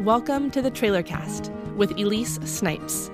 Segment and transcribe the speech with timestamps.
[0.00, 3.12] Welcome to the Trailer Cast with Elise Snipes.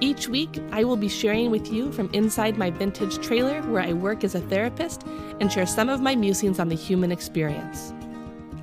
[0.00, 3.94] Each week, I will be sharing with you from inside my vintage trailer where I
[3.94, 5.04] work as a therapist
[5.40, 7.94] and share some of my musings on the human experience.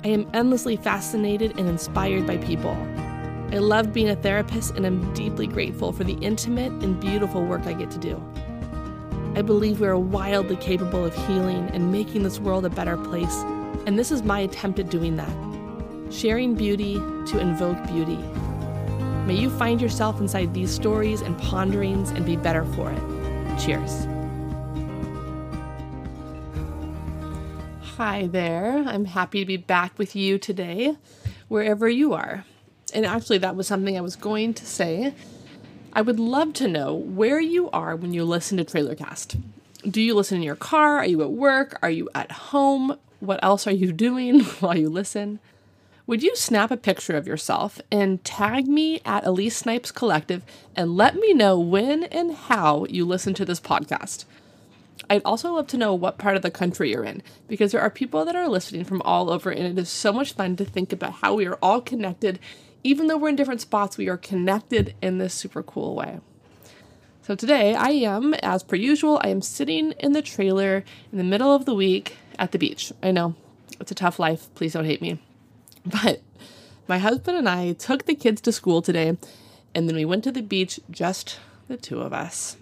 [0.04, 2.76] I am endlessly fascinated and inspired by people.
[3.50, 7.66] I love being a therapist and am deeply grateful for the intimate and beautiful work
[7.66, 8.22] I get to do.
[9.34, 13.44] I believe we are wildly capable of healing and making this world a better place,
[13.86, 15.50] and this is my attempt at doing that
[16.10, 16.94] sharing beauty
[17.26, 18.18] to invoke beauty.
[19.26, 23.58] May you find yourself inside these stories and ponderings and be better for it.
[23.60, 24.06] Cheers.
[27.96, 28.82] Hi there.
[28.86, 30.96] I'm happy to be back with you today,
[31.48, 32.44] wherever you are.
[32.92, 35.14] And actually, that was something I was going to say.
[35.92, 39.40] I would love to know where you are when you listen to Trailercast.
[39.88, 40.98] Do you listen in your car?
[40.98, 41.78] Are you at work?
[41.82, 42.96] Are you at home?
[43.20, 45.38] What else are you doing while you listen?
[46.06, 50.42] Would you snap a picture of yourself and tag me at Elise Snipes Collective
[50.74, 54.24] and let me know when and how you listen to this podcast?
[55.08, 57.90] I'd also love to know what part of the country you're in because there are
[57.90, 60.92] people that are listening from all over, and it is so much fun to think
[60.92, 62.38] about how we are all connected.
[62.82, 66.20] Even though we're in different spots, we are connected in this super cool way.
[67.22, 71.24] So today, I am, as per usual, I am sitting in the trailer in the
[71.24, 72.92] middle of the week at the beach.
[73.02, 73.36] I know
[73.78, 74.48] it's a tough life.
[74.56, 75.20] Please don't hate me.
[75.86, 76.20] But
[76.88, 79.16] my husband and I took the kids to school today,
[79.74, 81.38] and then we went to the beach, just
[81.68, 82.56] the two of us.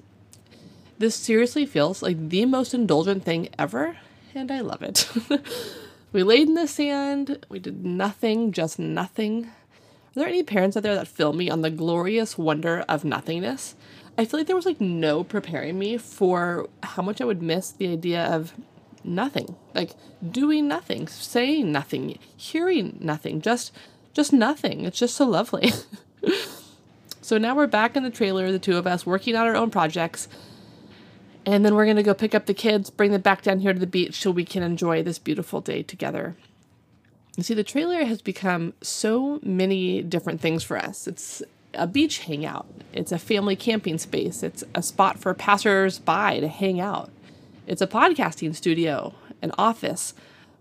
[0.98, 3.96] This seriously feels like the most indulgent thing ever,
[4.34, 5.08] and I love it.
[6.12, 9.46] we laid in the sand, we did nothing, just nothing.
[9.46, 13.74] Are there any parents out there that feel me on the glorious wonder of nothingness?
[14.16, 17.70] I feel like there was like no preparing me for how much I would miss
[17.70, 18.52] the idea of
[19.14, 19.56] nothing.
[19.74, 19.92] Like
[20.28, 23.72] doing nothing saying nothing hearing nothing just
[24.12, 24.84] just nothing.
[24.84, 25.72] It's just so lovely.
[27.28, 29.70] So now we're back in the trailer the two of us working on our own
[29.70, 30.28] projects.
[31.44, 33.74] And then we're going to go pick up the kids bring them back down here
[33.74, 36.36] to the beach so we can enjoy this beautiful day together.
[37.36, 41.06] You see the trailer has become so many different things for us.
[41.06, 41.42] It's
[41.74, 42.66] a beach hangout.
[42.94, 44.42] It's a family camping space.
[44.42, 47.10] It's a spot for passers-by to hang out
[47.68, 50.14] it's a podcasting studio, an office,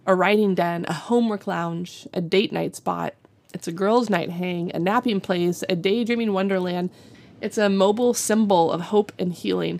[0.06, 3.13] a writing den, a homework lounge, a date night spot.
[3.53, 6.90] It's a girls' night hang, a napping place, a daydreaming wonderland.
[7.40, 9.79] It's a mobile symbol of hope and healing.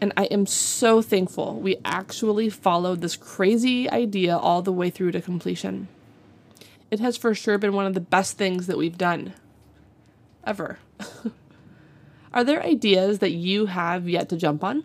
[0.00, 5.10] And I am so thankful we actually followed this crazy idea all the way through
[5.12, 5.88] to completion.
[6.92, 9.32] It has for sure been one of the best things that we've done.
[10.44, 10.78] Ever.
[12.32, 14.84] Are there ideas that you have yet to jump on?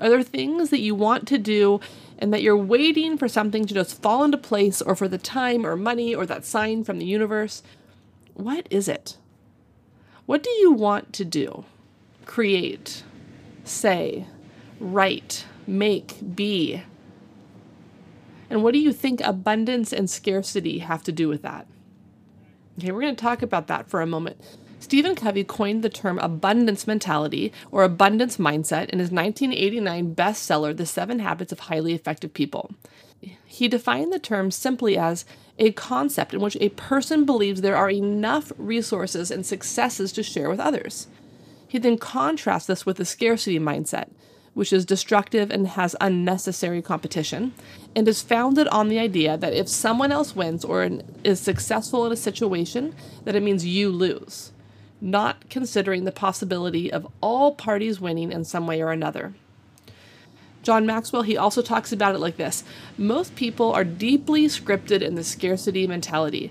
[0.00, 1.80] Are there things that you want to do
[2.18, 5.64] and that you're waiting for something to just fall into place or for the time
[5.64, 7.62] or money or that sign from the universe?
[8.34, 9.16] What is it?
[10.26, 11.64] What do you want to do?
[12.24, 13.04] Create,
[13.62, 14.26] say,
[14.80, 16.82] write, make, be?
[18.50, 21.66] And what do you think abundance and scarcity have to do with that?
[22.78, 24.40] Okay, we're going to talk about that for a moment.
[24.84, 30.84] Stephen Covey coined the term abundance mentality or abundance mindset in his 1989 bestseller, The
[30.84, 32.74] Seven Habits of Highly Effective People.
[33.46, 35.24] He defined the term simply as
[35.58, 40.50] a concept in which a person believes there are enough resources and successes to share
[40.50, 41.06] with others.
[41.66, 44.10] He then contrasts this with the scarcity mindset,
[44.52, 47.54] which is destructive and has unnecessary competition,
[47.96, 50.90] and is founded on the idea that if someone else wins or
[51.24, 54.52] is successful in a situation, that it means you lose
[55.04, 59.34] not considering the possibility of all parties winning in some way or another.
[60.62, 62.64] John Maxwell, he also talks about it like this
[62.96, 66.50] Most people are deeply scripted in the scarcity mentality.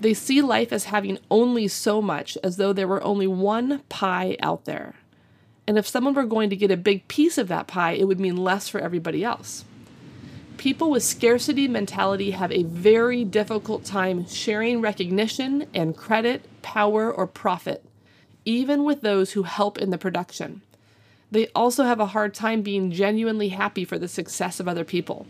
[0.00, 4.36] They see life as having only so much, as though there were only one pie
[4.42, 4.96] out there.
[5.68, 8.18] And if someone were going to get a big piece of that pie, it would
[8.18, 9.64] mean less for everybody else.
[10.56, 17.28] People with scarcity mentality have a very difficult time sharing recognition and credit, power, or
[17.28, 17.84] profit
[18.44, 20.62] even with those who help in the production.
[21.30, 25.26] They also have a hard time being genuinely happy for the success of other people.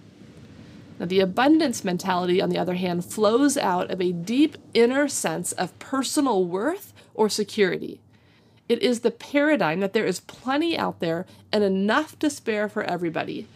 [0.98, 5.52] Now, the abundance mentality, on the other hand, flows out of a deep inner sense
[5.52, 8.00] of personal worth or security.
[8.68, 12.82] It is the paradigm that there is plenty out there and enough to spare for
[12.84, 13.46] everybody.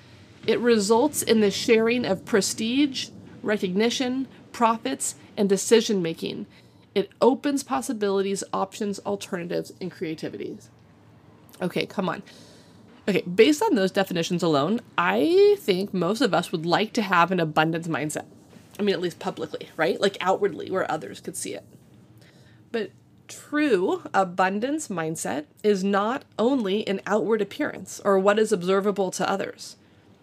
[0.47, 3.09] It results in the sharing of prestige,
[3.43, 6.47] recognition, profits, and decision making,
[6.97, 10.71] it opens possibilities, options, alternatives, and creativities.
[11.61, 12.23] Okay, come on.
[13.07, 17.31] Okay, based on those definitions alone, I think most of us would like to have
[17.31, 18.25] an abundance mindset.
[18.79, 20.01] I mean, at least publicly, right?
[20.01, 21.65] Like outwardly, where others could see it.
[22.73, 22.93] But
[23.29, 29.77] true abundance mindset is not only an outward appearance or what is observable to others.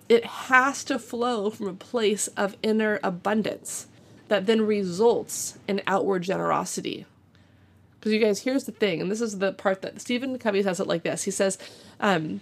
[0.09, 3.85] It has to flow from a place of inner abundance
[4.27, 7.05] that then results in outward generosity.
[7.99, 10.79] Because you guys, here's the thing, and this is the part that Stephen Covey says
[10.79, 11.23] it like this.
[11.23, 11.57] He says,
[11.99, 12.41] um,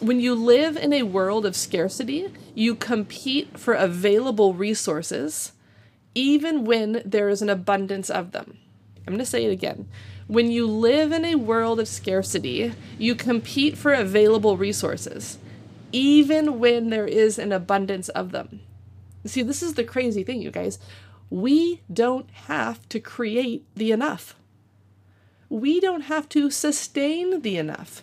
[0.00, 5.52] when you live in a world of scarcity, you compete for available resources,
[6.14, 8.58] even when there is an abundance of them.
[9.06, 9.88] I'm going to say it again.
[10.26, 15.38] When you live in a world of scarcity, you compete for available resources,
[15.92, 18.60] even when there is an abundance of them.
[19.24, 20.78] See, this is the crazy thing, you guys.
[21.30, 24.36] We don't have to create the enough.
[25.48, 28.02] We don't have to sustain the enough.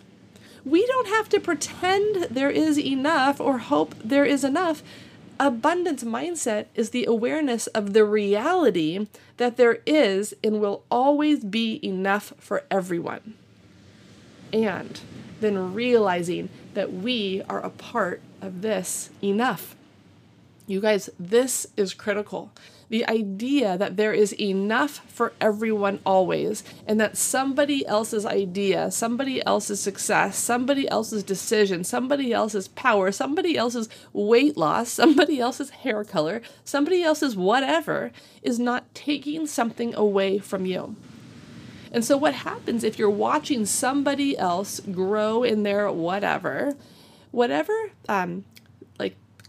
[0.66, 4.82] We don't have to pretend there is enough or hope there is enough
[5.40, 11.86] abundance mindset is the awareness of the reality that there is and will always be
[11.86, 13.34] enough for everyone.
[14.52, 15.00] And
[15.42, 19.76] then realizing that we are a part of this enough.
[20.68, 22.52] You guys, this is critical
[22.94, 29.44] the idea that there is enough for everyone always, and that somebody else's idea, somebody
[29.48, 36.04] else's success, somebody else's decision, somebody else's power, somebody else's weight loss, somebody else's hair
[36.04, 38.12] color, somebody else's whatever
[38.44, 40.96] is not taking something away from you.
[41.92, 46.76] And so, what happens if you're watching somebody else grow in their whatever,
[47.32, 47.74] whatever
[48.08, 48.46] um,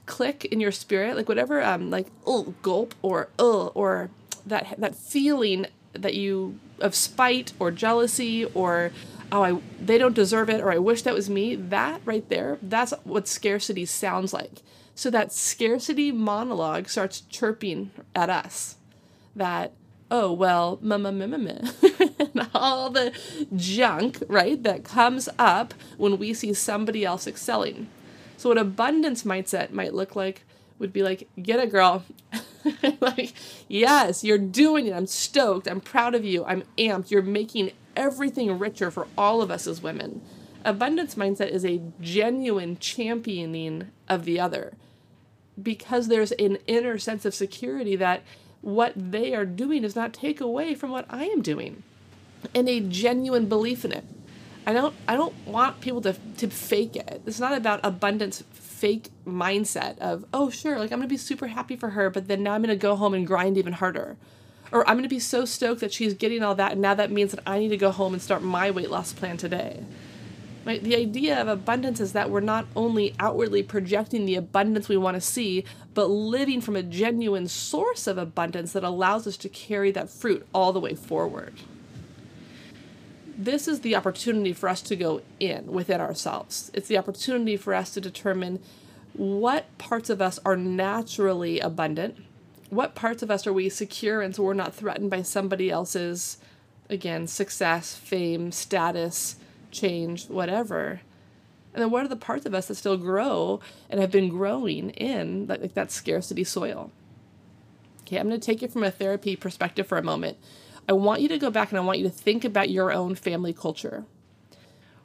[0.06, 4.11] click in your spirit, like whatever, um, like oh gulp or uh or
[4.47, 8.91] that that feeling that you of spite or jealousy or
[9.33, 11.55] oh I they don't deserve it or I wish that was me.
[11.55, 14.62] That right there, that's what scarcity sounds like.
[14.95, 18.77] So that scarcity monologue starts chirping at us.
[19.35, 19.73] That
[20.11, 21.37] oh well, mama mama,
[22.19, 23.12] and all the
[23.57, 27.89] junk right that comes up when we see somebody else excelling.
[28.37, 30.45] So what abundance mindset might look like
[30.79, 32.05] would be like, get it, girl.
[33.01, 33.33] like,
[33.69, 34.93] yes, you're doing it.
[34.93, 35.69] I'm stoked.
[35.69, 36.45] I'm proud of you.
[36.45, 37.11] I'm amped.
[37.11, 40.21] You're making everything richer for all of us as women.
[40.65, 44.75] Abundance mindset is a genuine championing of the other
[45.63, 48.23] because there's an inner sense of security that
[48.61, 51.83] what they are doing does not take away from what I am doing
[52.55, 54.05] and a genuine belief in it.
[54.66, 57.22] I don't I don't want people to to fake it.
[57.26, 61.76] It's not about abundance fake mindset of, oh sure, like I'm gonna be super happy
[61.76, 64.16] for her, but then now I'm gonna go home and grind even harder.
[64.72, 67.32] Or I'm gonna be so stoked that she's getting all that and now that means
[67.32, 69.84] that I need to go home and start my weight loss plan today.
[70.64, 70.82] Right?
[70.82, 75.14] The idea of abundance is that we're not only outwardly projecting the abundance we want
[75.14, 79.90] to see, but living from a genuine source of abundance that allows us to carry
[79.90, 81.52] that fruit all the way forward
[83.37, 86.71] this is the opportunity for us to go in within ourselves.
[86.75, 88.61] It's the opportunity for us to determine
[89.13, 92.17] what parts of us are naturally abundant,
[92.71, 96.39] what parts of us are we secure and so we're not threatened by somebody else's,
[96.91, 99.37] again, success, fame, status,
[99.71, 101.01] change, whatever.
[101.73, 103.61] And then what are the parts of us that still grow
[103.91, 106.91] and have been growing in like, that scarcity soil?
[108.03, 110.37] Okay, I'm going to take it from a therapy perspective for a moment.
[110.88, 113.14] I want you to go back and I want you to think about your own
[113.14, 114.05] family culture.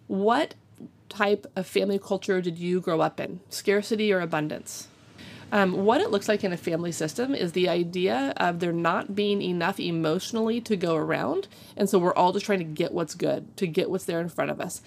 [0.08, 0.56] What
[1.08, 3.40] type of family culture did you grow up in?
[3.50, 4.88] Scarcity or abundance?
[5.52, 9.16] Um, what it looks like in a family system is the idea of there not
[9.16, 11.48] being enough emotionally to go around.
[11.76, 14.30] And so we're all just trying to get what's good, to get what's there in
[14.30, 14.82] front of us.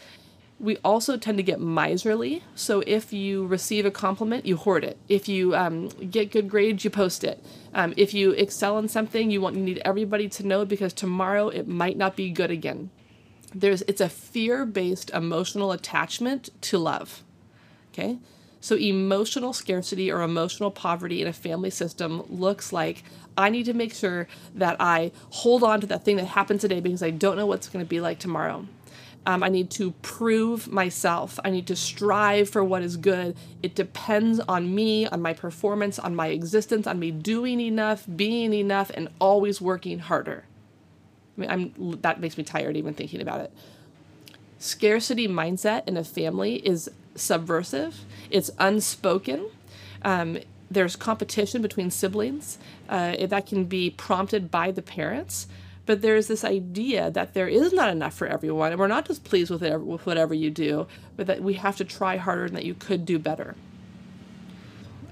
[0.62, 2.44] We also tend to get miserly.
[2.54, 4.96] So if you receive a compliment, you hoard it.
[5.08, 7.44] If you um, get good grades, you post it.
[7.74, 11.48] Um, if you excel in something, you want you need everybody to know because tomorrow
[11.48, 12.90] it might not be good again.
[13.52, 17.24] There's it's a fear-based emotional attachment to love.
[17.92, 18.18] Okay?
[18.60, 23.02] So emotional scarcity or emotional poverty in a family system looks like
[23.36, 26.78] I need to make sure that I hold on to that thing that happened today
[26.78, 28.68] because I don't know what's going to be like tomorrow.
[29.24, 31.38] Um, I need to prove myself.
[31.44, 33.36] I need to strive for what is good.
[33.62, 38.52] It depends on me, on my performance, on my existence, on me doing enough, being
[38.52, 40.44] enough, and always working harder.
[41.36, 43.52] I mean, I'm, that makes me tired even thinking about it.
[44.58, 48.00] Scarcity mindset in a family is subversive,
[48.30, 49.48] it's unspoken.
[50.02, 50.38] Um,
[50.70, 55.46] there's competition between siblings uh, that can be prompted by the parents
[55.86, 59.24] but there's this idea that there is not enough for everyone and we're not just
[59.24, 60.86] pleased with, it, with whatever you do
[61.16, 63.56] but that we have to try harder and that you could do better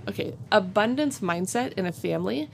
[0.09, 2.49] okay abundance mindset in a family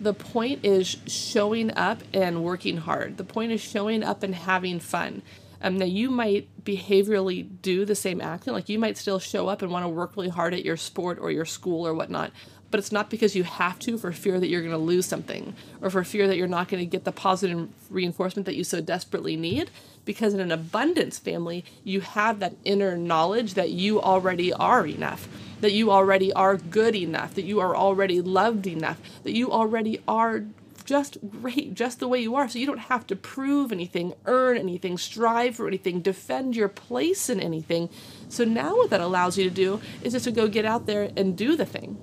[0.00, 3.16] The point is showing up and working hard.
[3.18, 5.22] The point is showing up and having fun.
[5.62, 8.52] Um, now, you might behaviorally do the same action.
[8.52, 11.18] Like you might still show up and want to work really hard at your sport
[11.20, 12.32] or your school or whatnot,
[12.70, 15.54] but it's not because you have to for fear that you're going to lose something
[15.80, 18.80] or for fear that you're not going to get the positive reinforcement that you so
[18.80, 19.70] desperately need.
[20.04, 25.28] Because in an abundance family, you have that inner knowledge that you already are enough,
[25.60, 30.00] that you already are good enough, that you are already loved enough, that you already
[30.06, 30.44] are
[30.84, 32.48] just great, just the way you are.
[32.48, 37.28] So you don't have to prove anything, earn anything, strive for anything, defend your place
[37.28, 37.90] in anything.
[38.28, 41.10] So now what that allows you to do is just to go get out there
[41.16, 41.98] and do the thing.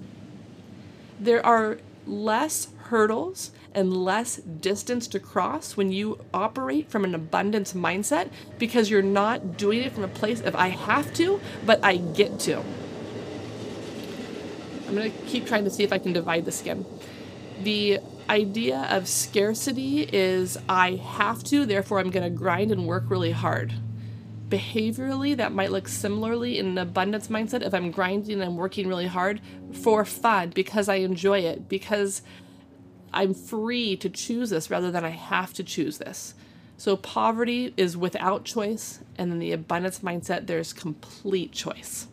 [1.23, 7.71] There are less hurdles and less distance to cross when you operate from an abundance
[7.71, 11.95] mindset because you're not doing it from a place of I have to, but I
[11.95, 12.59] get to.
[14.85, 16.85] I'm going to keep trying to see if I can divide this again.
[17.61, 17.99] The
[18.29, 23.31] idea of scarcity is I have to, therefore I'm going to grind and work really
[23.31, 23.73] hard.
[24.53, 28.87] Behaviorally, that might look similarly in an abundance mindset if I'm grinding and I'm working
[28.87, 29.41] really hard
[29.71, 32.21] for fun because I enjoy it, because
[33.11, 36.35] I'm free to choose this rather than I have to choose this.
[36.77, 42.05] So poverty is without choice, and in the abundance mindset, there's complete choice.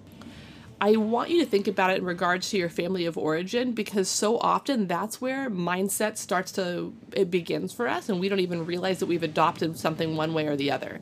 [0.80, 4.08] I want you to think about it in regards to your family of origin because
[4.08, 8.64] so often that's where mindset starts to it begins for us and we don't even
[8.64, 11.00] realize that we've adopted something one way or the other.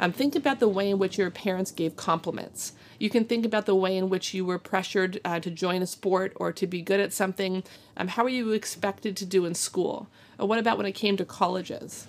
[0.00, 2.72] Um, think about the way in which your parents gave compliments.
[2.98, 5.86] You can think about the way in which you were pressured uh, to join a
[5.86, 7.64] sport or to be good at something.
[7.96, 10.08] Um, how were you expected to do in school?
[10.38, 12.06] Or what about when it came to colleges?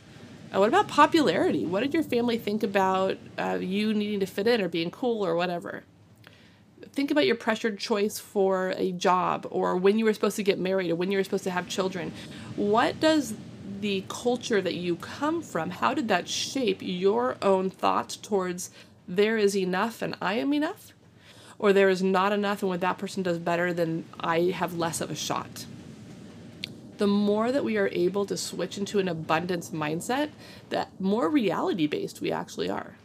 [0.53, 1.65] Uh, what about popularity?
[1.65, 5.25] What did your family think about uh, you needing to fit in or being cool
[5.25, 5.83] or whatever?
[6.93, 10.59] think about your pressured choice for a job or when you were supposed to get
[10.59, 12.11] married or when you were supposed to have children.
[12.55, 13.33] What does
[13.81, 18.69] the culture that you come from, how did that shape your own thoughts towards
[19.07, 20.93] there is enough and I am enough?
[21.57, 25.01] Or there is not enough and when that person does better, then I have less
[25.01, 25.65] of a shot.
[26.97, 30.29] The more that we are able to switch into an abundance mindset,
[30.69, 32.95] that more reality based we actually are.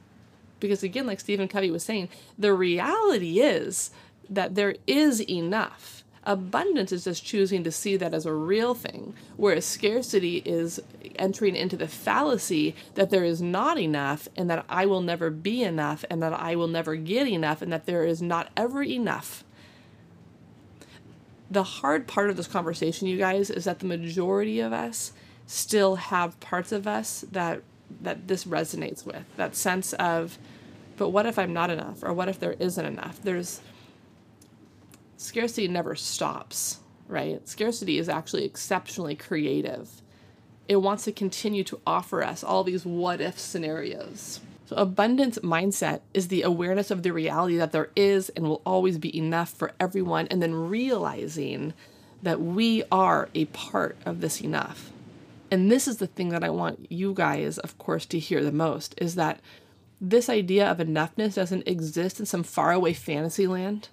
[0.60, 3.90] Because again, like Stephen Covey was saying, the reality is
[4.30, 6.03] that there is enough.
[6.26, 10.80] Abundance is just choosing to see that as a real thing, whereas scarcity is
[11.16, 15.62] entering into the fallacy that there is not enough and that I will never be
[15.62, 19.44] enough and that I will never get enough and that there is not ever enough.
[21.50, 25.12] The hard part of this conversation, you guys, is that the majority of us
[25.46, 27.62] still have parts of us that
[28.00, 30.38] that this resonates with that sense of
[30.96, 32.02] but what if I'm not enough?
[32.02, 33.20] Or what if there isn't enough?
[33.22, 33.60] There's
[35.24, 37.46] scarcity never stops, right?
[37.48, 39.88] Scarcity is actually exceptionally creative.
[40.68, 44.40] It wants to continue to offer us all these what if scenarios.
[44.66, 48.98] So, abundance mindset is the awareness of the reality that there is and will always
[48.98, 51.74] be enough for everyone, and then realizing
[52.22, 54.90] that we are a part of this enough.
[55.50, 58.52] And this is the thing that I want you guys, of course, to hear the
[58.52, 59.40] most is that
[60.00, 63.88] this idea of enoughness doesn't exist in some faraway fantasy land,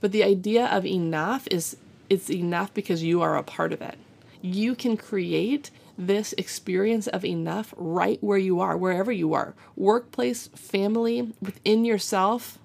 [0.00, 1.76] but the idea of enough is
[2.08, 3.98] it's enough because you are a part of it.
[4.40, 10.46] You can create this experience of enough right where you are, wherever you are workplace,
[10.48, 12.58] family, within yourself.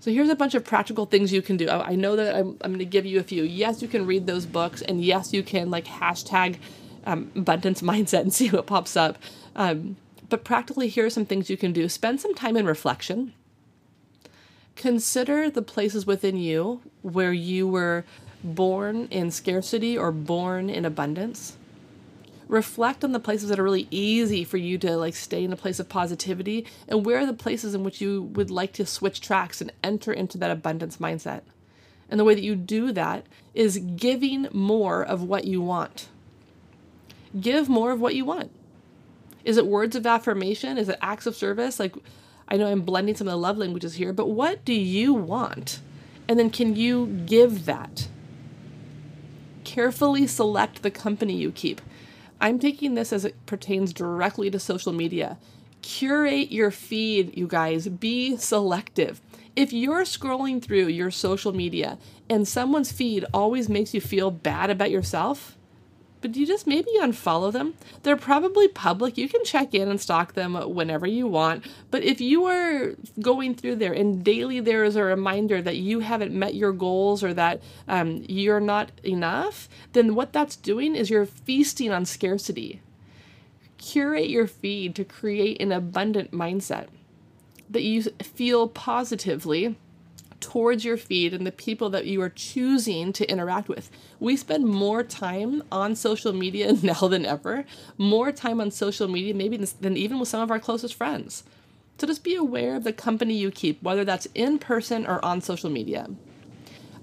[0.00, 1.68] So here's a bunch of practical things you can do.
[1.68, 3.42] I know that I'm, I'm going to give you a few.
[3.42, 6.56] Yes, you can read those books, and yes, you can like hashtag
[7.04, 9.18] um, abundance mindset and see what pops up.
[9.54, 9.96] Um,
[10.30, 13.34] but practically, here are some things you can do spend some time in reflection.
[14.80, 18.06] Consider the places within you where you were
[18.42, 21.58] born in scarcity or born in abundance.
[22.48, 25.56] Reflect on the places that are really easy for you to like stay in a
[25.56, 29.20] place of positivity and where are the places in which you would like to switch
[29.20, 31.42] tracks and enter into that abundance mindset.
[32.08, 36.08] And the way that you do that is giving more of what you want.
[37.38, 38.50] Give more of what you want.
[39.44, 40.78] Is it words of affirmation?
[40.78, 41.78] Is it acts of service?
[41.78, 41.94] Like,
[42.50, 45.80] I know I'm blending some of the love languages here, but what do you want?
[46.28, 48.08] And then can you give that?
[49.64, 51.80] Carefully select the company you keep.
[52.40, 55.38] I'm taking this as it pertains directly to social media.
[55.82, 57.86] Curate your feed, you guys.
[57.88, 59.20] Be selective.
[59.54, 64.70] If you're scrolling through your social media and someone's feed always makes you feel bad
[64.70, 65.56] about yourself,
[66.20, 67.74] but you just maybe unfollow them.
[68.02, 69.16] They're probably public.
[69.16, 71.64] You can check in and stalk them whenever you want.
[71.90, 76.00] But if you are going through there and daily there is a reminder that you
[76.00, 81.10] haven't met your goals or that um, you're not enough, then what that's doing is
[81.10, 82.80] you're feasting on scarcity.
[83.78, 86.88] Curate your feed to create an abundant mindset
[87.70, 89.76] that you feel positively
[90.40, 93.90] towards your feed and the people that you are choosing to interact with.
[94.18, 97.64] We spend more time on social media now than ever,
[97.98, 101.44] more time on social media maybe than even with some of our closest friends.
[101.98, 105.42] So just be aware of the company you keep, whether that's in person or on
[105.42, 106.08] social media.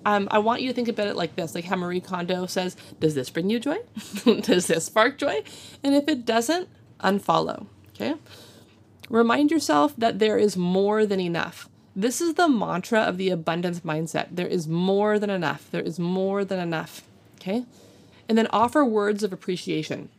[0.06, 2.76] Um, I want you to think about it like this like how Marie Kondo says,
[3.00, 3.78] Does this bring you joy?
[4.42, 5.44] Does this spark joy?
[5.84, 6.70] And if it doesn't,
[7.02, 7.68] unfollow.
[7.90, 8.16] Okay?
[9.10, 11.70] Remind yourself that there is more than enough.
[11.98, 14.28] This is the mantra of the abundance mindset.
[14.30, 15.68] There is more than enough.
[15.72, 17.02] There is more than enough.
[17.38, 17.66] Okay?
[18.30, 20.10] And then offer words of appreciation.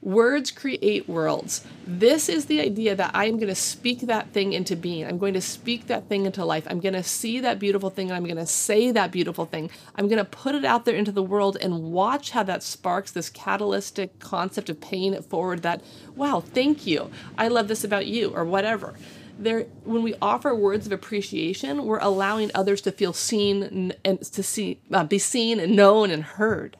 [0.00, 1.64] Words create worlds.
[1.84, 5.04] This is the idea that I am going to speak that thing into being.
[5.04, 6.64] I'm going to speak that thing into life.
[6.70, 9.72] I'm going to see that beautiful thing and I'm going to say that beautiful thing.
[9.96, 13.10] I'm going to put it out there into the world and watch how that sparks
[13.10, 15.82] this catalytic concept of paying it forward that,
[16.14, 17.10] wow, thank you.
[17.36, 18.94] I love this about you or whatever
[19.38, 24.42] there when we offer words of appreciation we're allowing others to feel seen and, to
[24.42, 26.76] see uh, be seen and known and heard.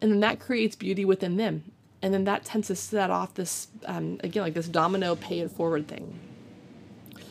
[0.00, 1.64] And then that creates beauty within them.
[2.00, 5.50] And then that tends to set off this um, again like this domino pay it
[5.50, 6.18] forward thing.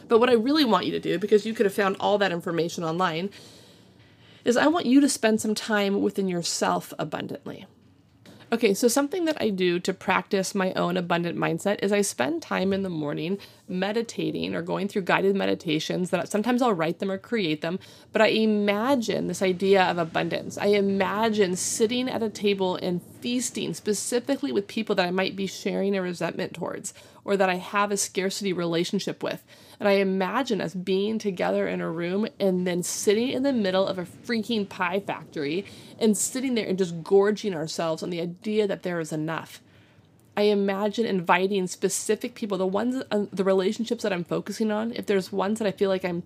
[0.08, 2.32] But what i really want you to do because you could have found all that
[2.32, 3.30] information online
[4.46, 7.66] is i want you to spend some time within yourself abundantly
[8.50, 12.42] Okay, so something that I do to practice my own abundant mindset is I spend
[12.42, 17.12] time in the morning meditating or going through guided meditations that sometimes I'll write them
[17.12, 17.78] or create them,
[18.14, 20.58] but I imagine this idea of abundance.
[20.58, 25.46] I imagine sitting at a table and feasting specifically with people that I might be
[25.46, 26.94] sharing a resentment towards
[27.28, 29.44] or that I have a scarcity relationship with.
[29.82, 33.86] And I imagine us being together in a room and then sitting in the middle
[33.86, 35.66] of a freaking pie factory
[36.00, 39.62] and sitting there and just gorging ourselves on the idea that there is enough.
[40.38, 44.94] I imagine inviting specific people, the ones, uh, the relationships that I'm focusing on.
[44.94, 46.24] If there's ones that I feel like I'm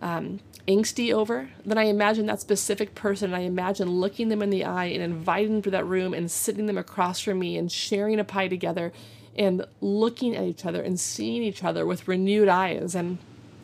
[0.00, 3.34] um, angsty over, then I imagine that specific person.
[3.34, 6.66] I imagine looking them in the eye and inviting them to that room and sitting
[6.66, 8.92] them across from me and sharing a pie together
[9.38, 13.18] and looking at each other and seeing each other with renewed eyes and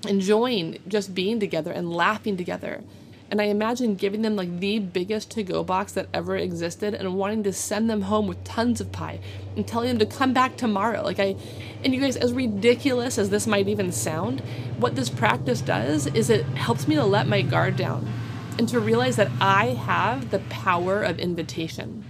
[0.06, 2.82] enjoying just being together and laughing together.
[3.30, 7.16] And I imagine giving them like the biggest to go box that ever existed and
[7.16, 9.18] wanting to send them home with tons of pie
[9.56, 11.02] and telling them to come back tomorrow.
[11.02, 11.34] Like, I,
[11.82, 14.40] and you guys, as ridiculous as this might even sound,
[14.78, 18.06] what this practice does is it helps me to let my guard down
[18.58, 22.03] and to realize that I have the power of invitation.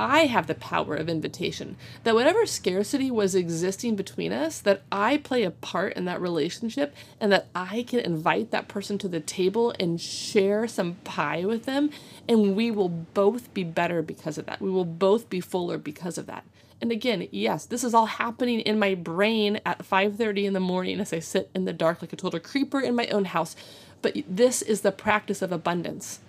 [0.00, 1.76] I have the power of invitation.
[2.04, 6.94] That whatever scarcity was existing between us, that I play a part in that relationship
[7.20, 11.66] and that I can invite that person to the table and share some pie with
[11.66, 11.90] them
[12.26, 14.62] and we will both be better because of that.
[14.62, 16.44] We will both be fuller because of that.
[16.80, 20.98] And again, yes, this is all happening in my brain at 5:30 in the morning
[20.98, 23.54] as I sit in the dark like a total creeper in my own house.
[24.00, 26.20] But this is the practice of abundance.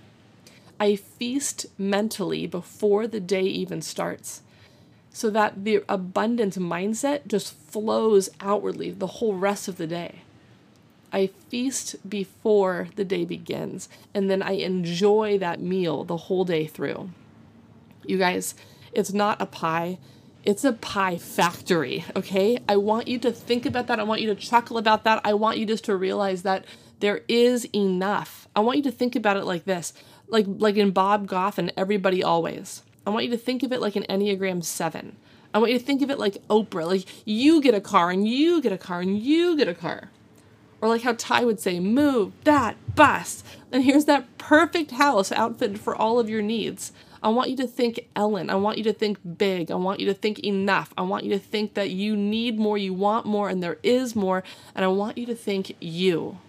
[0.81, 4.41] I feast mentally before the day even starts
[5.13, 10.23] so that the abundance mindset just flows outwardly the whole rest of the day.
[11.13, 16.65] I feast before the day begins, and then I enjoy that meal the whole day
[16.65, 17.11] through.
[18.03, 18.55] You guys,
[18.91, 19.99] it's not a pie,
[20.43, 22.57] it's a pie factory, okay?
[22.67, 23.99] I want you to think about that.
[23.99, 25.21] I want you to chuckle about that.
[25.23, 26.65] I want you just to realize that
[27.01, 28.47] there is enough.
[28.55, 29.93] I want you to think about it like this
[30.31, 32.83] like like in Bob Goff and Everybody Always.
[33.05, 35.15] I want you to think of it like an Enneagram 7.
[35.53, 38.27] I want you to think of it like Oprah, like you get a car and
[38.27, 40.09] you get a car and you get a car.
[40.79, 43.43] Or like how Ty would say, move that bus.
[43.71, 46.91] And here's that perfect house outfitted for all of your needs.
[47.23, 48.49] I want you to think Ellen.
[48.49, 49.69] I want you to think big.
[49.69, 50.91] I want you to think enough.
[50.97, 54.15] I want you to think that you need more, you want more, and there is
[54.15, 54.43] more.
[54.73, 56.39] And I want you to think you.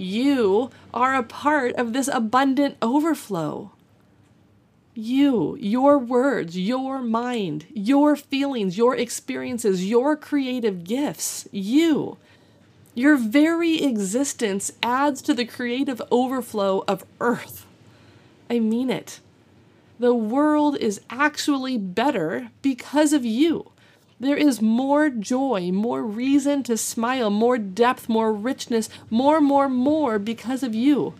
[0.00, 3.72] You are a part of this abundant overflow.
[4.94, 12.16] You, your words, your mind, your feelings, your experiences, your creative gifts, you.
[12.94, 17.66] Your very existence adds to the creative overflow of Earth.
[18.48, 19.20] I mean it.
[19.98, 23.70] The world is actually better because of you.
[24.20, 30.18] There is more joy, more reason to smile, more depth, more richness, more, more, more
[30.18, 31.14] because of you.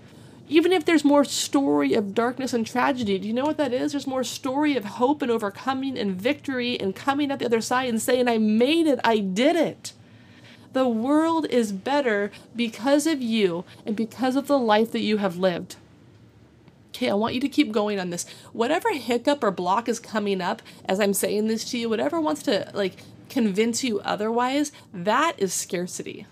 [0.51, 3.93] Even if there's more story of darkness and tragedy, do you know what that is?
[3.93, 7.89] There's more story of hope and overcoming and victory and coming out the other side
[7.89, 9.95] and saying, I made it, I did it.
[10.75, 15.39] The world is better because of you and because of the life that you have
[15.39, 15.77] lived.
[17.01, 18.27] Okay, I want you to keep going on this.
[18.53, 22.43] Whatever hiccup or block is coming up as I'm saying this to you, whatever wants
[22.43, 22.97] to like
[23.31, 26.27] convince you otherwise, that is scarcity.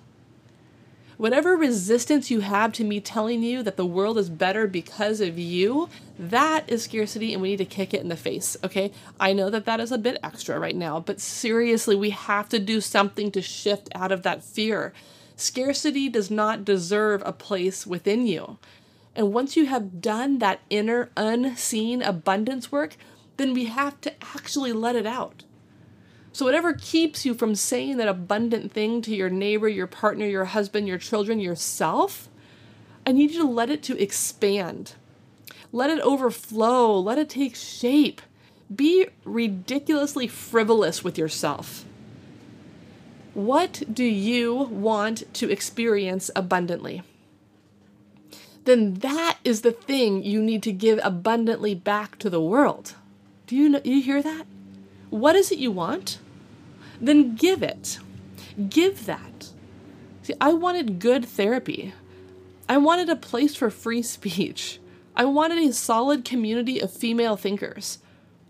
[1.16, 5.38] Whatever resistance you have to me telling you that the world is better because of
[5.38, 8.92] you, that is scarcity and we need to kick it in the face, okay?
[9.18, 12.58] I know that that is a bit extra right now, but seriously, we have to
[12.58, 14.92] do something to shift out of that fear.
[15.34, 18.58] Scarcity does not deserve a place within you.
[19.18, 22.96] And once you have done that inner unseen abundance work,
[23.36, 25.42] then we have to actually let it out.
[26.30, 30.44] So, whatever keeps you from saying that abundant thing to your neighbor, your partner, your
[30.44, 32.28] husband, your children, yourself,
[33.04, 34.94] I need you to let it to expand.
[35.72, 36.96] Let it overflow.
[37.00, 38.22] Let it take shape.
[38.72, 41.84] Be ridiculously frivolous with yourself.
[43.34, 47.02] What do you want to experience abundantly?
[48.68, 52.96] Then that is the thing you need to give abundantly back to the world.
[53.46, 54.44] Do you know, you hear that?
[55.08, 56.18] What is it you want?
[57.00, 57.98] then give it.
[58.68, 59.52] Give that.
[60.20, 61.94] See, I wanted good therapy.
[62.68, 64.80] I wanted a place for free speech.
[65.16, 68.00] I wanted a solid community of female thinkers.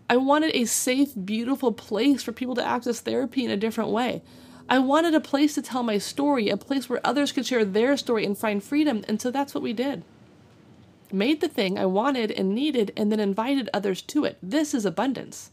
[0.09, 4.21] I wanted a safe, beautiful place for people to access therapy in a different way.
[4.69, 7.97] I wanted a place to tell my story, a place where others could share their
[7.97, 10.03] story and find freedom, and so that's what we did.
[11.11, 14.37] Made the thing I wanted and needed, and then invited others to it.
[14.41, 15.49] This is abundance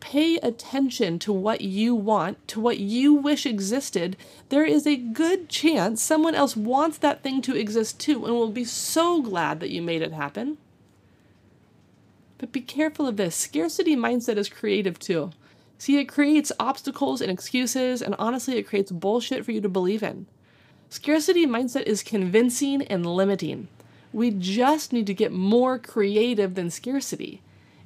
[0.00, 4.16] pay attention to what you want, to what you wish existed,
[4.48, 8.50] there is a good chance someone else wants that thing to exist too and will
[8.50, 10.58] be so glad that you made it happen.
[12.38, 13.34] But be careful of this.
[13.34, 15.32] Scarcity mindset is creative too.
[15.78, 20.02] See, it creates obstacles and excuses, and honestly, it creates bullshit for you to believe
[20.02, 20.26] in.
[20.90, 23.68] Scarcity mindset is convincing and limiting.
[24.12, 27.42] We just need to get more creative than scarcity.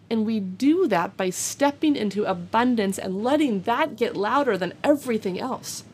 [0.08, 5.38] And we do that by stepping into abundance and letting that get louder than everything
[5.38, 5.84] else.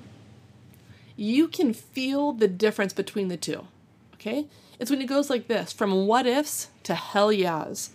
[1.16, 3.66] You can feel the difference between the two.
[4.14, 4.46] Okay?
[4.78, 7.90] It's when it goes like this from what ifs to hell yeahs.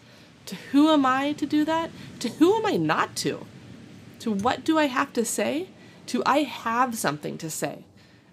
[0.48, 1.90] To who am I to do that?
[2.20, 3.46] To who am I not to?
[4.24, 5.68] To what do I have to say?
[6.08, 7.86] To I have something to say.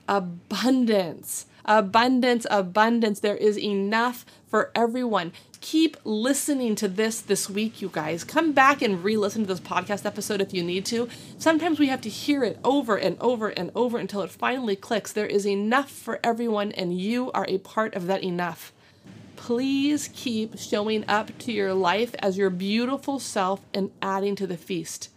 [0.09, 1.47] Abundance.
[1.65, 3.21] Abundance, abundance.
[3.21, 8.25] There is enough for everyone keep listening to this this week, you guys.
[8.25, 11.09] Come back and re listen to this podcast episode if you need to.
[11.39, 15.13] Sometimes we have to hear it over and over and over until it finally clicks.
[15.13, 18.73] There is enough for everyone, and you are a part of that enough.
[19.37, 24.57] Please keep showing up to your life as your beautiful self and adding to the
[24.57, 25.09] feast.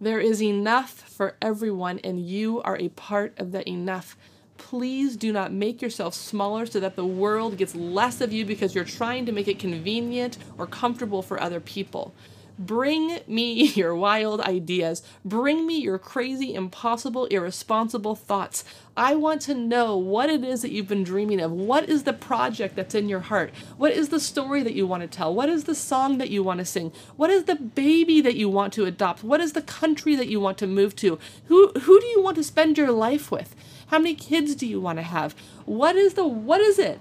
[0.00, 4.16] There is enough for everyone, and you are a part of that enough
[4.60, 8.74] please do not make yourself smaller so that the world gets less of you because
[8.74, 12.14] you're trying to make it convenient or comfortable for other people.
[12.60, 15.02] Bring me your wild ideas.
[15.24, 18.64] Bring me your crazy, impossible, irresponsible thoughts.
[18.96, 21.50] I want to know what it is that you've been dreaming of.
[21.50, 23.54] What is the project that's in your heart?
[23.78, 25.34] What is the story that you want to tell?
[25.34, 26.92] What is the song that you want to sing?
[27.16, 29.24] What is the baby that you want to adopt?
[29.24, 31.18] What is the country that you want to move to?
[31.46, 33.56] Who who do you want to spend your life with?
[33.86, 35.34] How many kids do you want to have?
[35.64, 37.00] What is the what is it?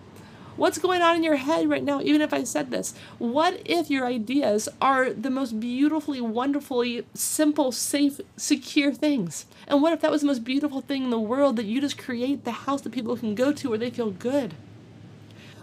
[0.60, 2.94] What's going on in your head right now, even if I said this?
[3.18, 9.46] What if your ideas are the most beautifully, wonderfully simple, safe, secure things?
[9.70, 11.98] And what if that was the most beautiful thing in the world that you just
[11.98, 14.54] create the house that people can go to where they feel good?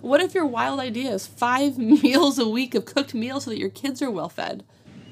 [0.00, 3.59] What if your wild idea is five meals a week of cooked meals so that
[3.59, 4.64] your kids are well fed?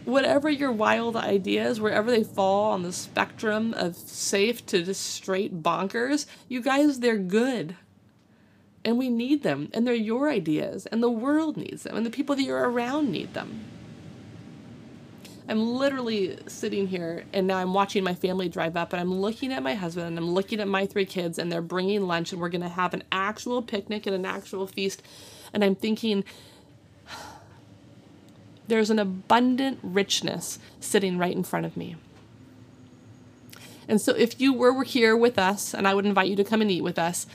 [0.07, 5.63] whatever your wild ideas, wherever they fall on the spectrum of safe to just straight
[5.63, 7.75] bonkers, you guys, they're good.
[8.85, 9.71] And we need them.
[9.73, 10.87] And they're your ideas.
[10.87, 11.97] And the world needs them.
[11.97, 13.65] And the people that you're around need them.
[15.47, 19.53] I'm literally sitting here and now I'm watching my family drive up and I'm looking
[19.53, 22.41] at my husband and I'm looking at my three kids and they're bringing lunch and
[22.41, 25.03] we're going to have an actual picnic and an actual feast.
[25.53, 26.25] And I'm thinking,
[28.69, 31.97] there's an abundant richness sitting right in front of me.
[33.87, 36.63] And so, if you were here with us, and I would invite you to come
[36.63, 37.27] and eat with us,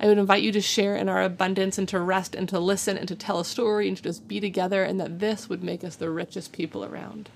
[0.00, 2.96] I would invite you to share in our abundance and to rest and to listen
[2.96, 5.84] and to tell a story and to just be together, and that this would make
[5.84, 7.28] us the richest people around.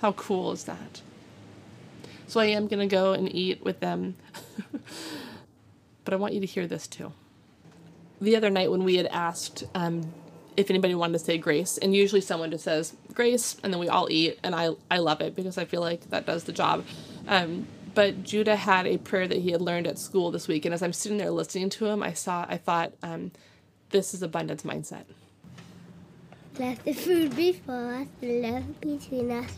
[0.00, 1.02] How cool is that?
[2.26, 4.16] So, I am going to go and eat with them.
[6.04, 7.12] but I want you to hear this too.
[8.20, 10.12] the other night when we had asked um,
[10.56, 13.88] if anybody wanted to say grace, and usually someone just says grace, and then we
[13.88, 16.84] all eat, and I I love it because I feel like that does the job.
[17.28, 20.74] Um, but Judah had a prayer that he had learned at school this week, and
[20.74, 23.32] as I'm sitting there listening to him, I saw I thought, um,
[23.90, 25.04] this is abundance mindset.
[26.58, 29.56] Let the food before us, the love between us,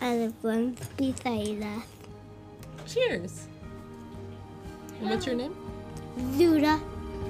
[0.00, 1.84] and the one beside us.
[2.86, 3.46] Cheers.
[5.00, 5.54] And what's your name?
[6.38, 6.80] Judah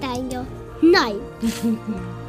[0.00, 0.46] Daniel
[0.82, 1.20] Knight.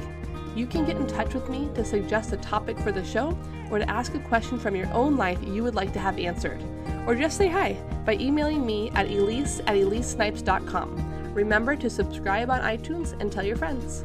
[0.55, 3.37] You can get in touch with me to suggest a topic for the show
[3.71, 6.65] or to ask a question from your own life you would like to have answered.
[7.07, 7.75] Or just say hi
[8.07, 11.35] by emailing me at elise at elisesnipes.com.
[11.35, 14.03] Remember to subscribe on iTunes and tell your friends.